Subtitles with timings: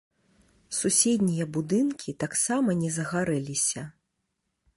[0.77, 3.81] Суседнія будынкі таксама не загарэліся.